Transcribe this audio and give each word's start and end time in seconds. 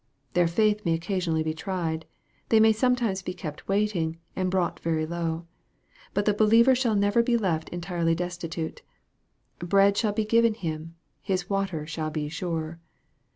Their 0.33 0.47
faith 0.47 0.83
may 0.83 0.95
occasionally 0.95 1.43
be 1.43 1.53
tried. 1.53 2.07
They 2.49 2.59
may 2.59 2.71
sometimes 2.73 3.21
be 3.21 3.35
kept 3.35 3.67
waiting, 3.67 4.17
and 4.35 4.49
be 4.49 4.53
brought 4.53 4.79
very 4.79 5.05
low. 5.05 5.45
But 6.15 6.25
the 6.25 6.33
believer 6.33 6.73
shall 6.73 6.95
never 6.95 7.21
be 7.21 7.37
left 7.37 7.69
entirely 7.69 8.15
destitute," 8.15 8.81
Bread 9.59 9.95
shall 9.95 10.11
be 10.13 10.25
given 10.25 10.55
him; 10.55 10.95
his 11.21 11.51
water 11.51 11.85
shall 11.85 12.09
be 12.09 12.29
sure." 12.29 12.79